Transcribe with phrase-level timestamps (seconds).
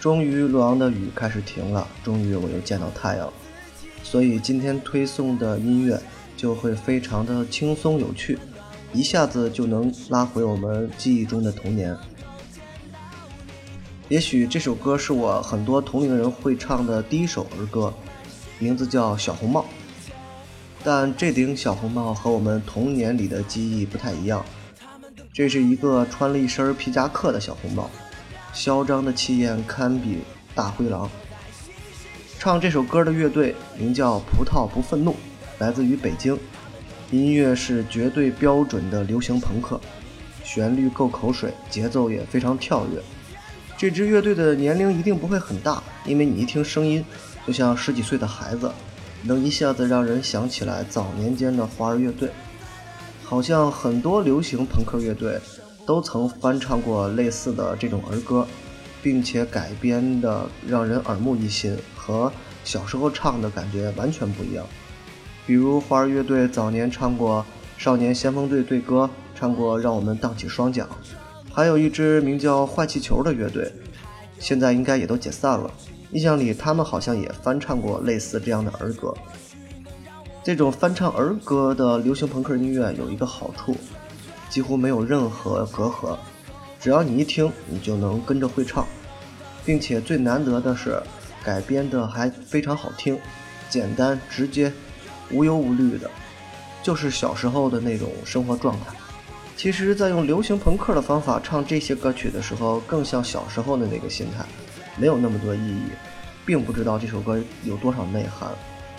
[0.00, 3.32] 终于洛阳的雨开始停了，终于我又见到太阳了，
[4.02, 6.00] 所以今天推送的音乐
[6.38, 8.38] 就会非常的轻松有趣，
[8.94, 11.94] 一下子就能拉回我们记忆中的童年。
[14.08, 17.92] 也许这首歌是我很多同龄人会唱的第一首儿歌，
[18.58, 19.60] 名字叫《小红帽》。
[20.82, 24.42] 但这顶小红帽和我们童年里的记忆不太一样，
[25.30, 27.90] 这是一个穿了一身皮夹克的小红帽。
[28.52, 30.18] 嚣张的气焰堪比
[30.54, 31.08] 大灰狼。
[32.38, 35.14] 唱这首歌的乐队名叫“葡萄不愤怒”，
[35.58, 36.38] 来自于北京。
[37.10, 39.80] 音乐是绝对标准的流行朋克，
[40.44, 43.02] 旋律够口水，节奏也非常跳跃。
[43.76, 47.04] 这支乐队的年龄一定不会很大，因为你一听声音，
[47.46, 48.70] 就像十几岁的孩子，
[49.22, 52.30] 能一下子让人想起来早年间的花儿乐队。
[53.24, 55.38] 好像很多流行朋克乐队。
[55.86, 58.46] 都曾翻唱过类似的这种儿歌，
[59.02, 62.32] 并且改编的让人耳目一新，和
[62.64, 64.64] 小时候唱的感觉完全不一样。
[65.46, 67.44] 比如花儿乐队早年唱过
[67.82, 70.86] 《少年先锋队队歌》，唱过《让我们荡起双桨》，
[71.52, 73.72] 还有一支名叫坏气球的乐队，
[74.38, 75.70] 现在应该也都解散了。
[76.12, 79.14] 印象里他们好像也翻唱过类似这样的儿歌。
[80.44, 83.76] 这种翻唱儿歌的流行朋克音乐有一个好处。
[84.50, 86.18] 几乎没有任何隔阂，
[86.80, 88.84] 只要你一听，你就能跟着会唱，
[89.64, 91.00] 并且最难得的是，
[91.44, 93.18] 改编的还非常好听，
[93.68, 94.72] 简单直接，
[95.30, 96.10] 无忧无虑的，
[96.82, 98.86] 就是小时候的那种生活状态。
[99.56, 104.44] 其实，在用流行朋克的方法唱这些歌曲的时候，更像小时候的那个心态，
[104.96, 105.90] 没有那么多意义，
[106.44, 108.50] 并不知道这首歌有多少内涵，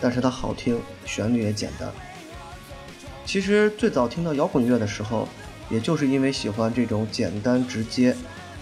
[0.00, 1.88] 但是它好听，旋律也简单。
[3.28, 5.28] 其实最早听到摇滚乐的时候，
[5.68, 8.16] 也就是因为喜欢这种简单直接，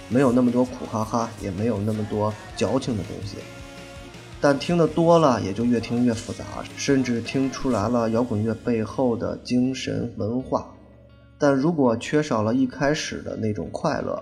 [0.08, 3.36] 没有那么多苦哈哈，也没有那么多矫情的东西。
[4.40, 6.44] 但听得多了，也就越听越复杂，
[6.76, 10.74] 甚至听出来了摇滚乐背后的精神文化。
[11.38, 14.20] 但如果缺少了一开始的那种快乐，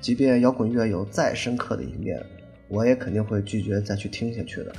[0.00, 2.24] 即便摇滚乐有再深刻的一面，
[2.68, 4.72] 我也肯定会拒绝再去听下去的。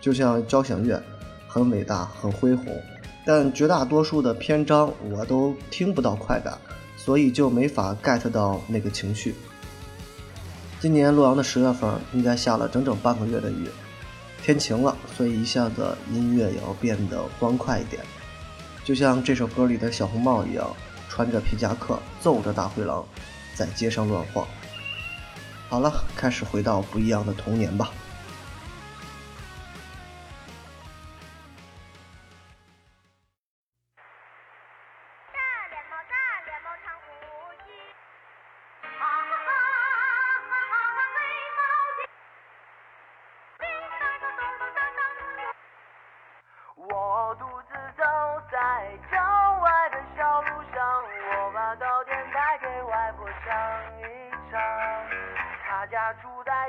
[0.00, 1.02] 就像交响乐，
[1.48, 2.80] 很伟大，很恢宏。
[3.24, 6.58] 但绝大多数的篇章我都听不到快感，
[6.96, 9.34] 所以就没法 get 到那个情绪。
[10.80, 13.68] 今年洛阳的十月份应该下了整整半个月的雨，
[14.42, 18.02] 天晴了，所以一下子音乐也要变得欢快一点，
[18.84, 20.68] 就像这首歌里的小红帽一样，
[21.08, 23.02] 穿着皮夹克，揍着大灰狼，
[23.54, 24.46] 在街上乱晃。
[25.70, 27.90] 好了，开始回到不一样的童年吧。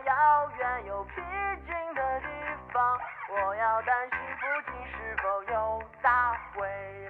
[0.06, 0.14] 遥
[0.60, 1.16] 远又僻
[1.66, 2.30] 静的地
[2.72, 2.78] 方，
[3.34, 6.08] 我要担心附近是否有大
[6.54, 6.62] 灰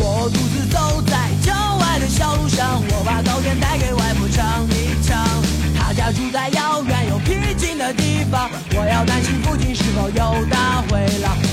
[0.00, 1.12] 我独自走在
[1.44, 5.20] 郊外的小路上，我把糕点带给外婆尝一尝。
[5.76, 11.43] 她家住在遥远又僻静的地方，我要担心附近是否有大灰狼。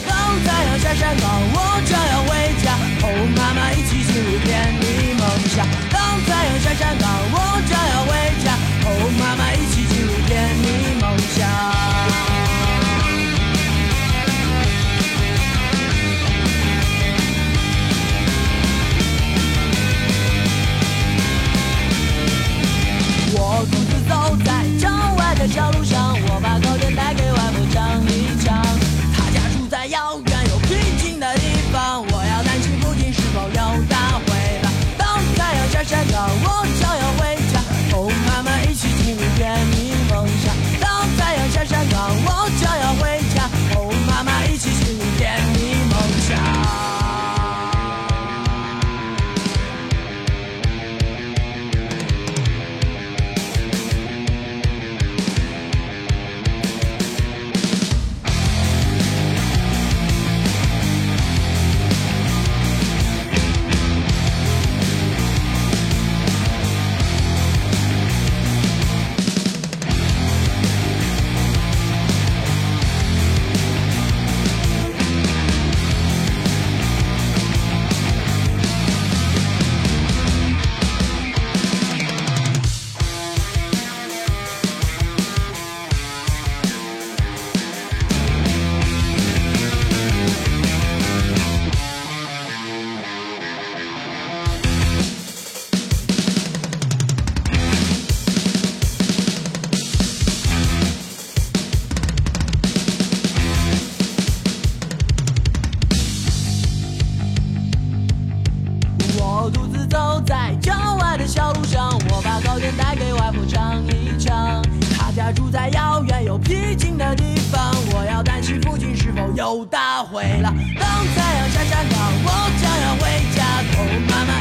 [115.51, 120.53] 在遥远又僻静的地方，我要担心附近是否有大火了。
[120.79, 124.40] 当太阳下山了，我将要回家，同妈妈。